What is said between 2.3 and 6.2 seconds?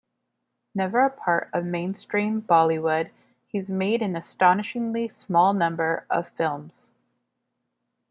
"Bollywood", he's made an astonishingly small number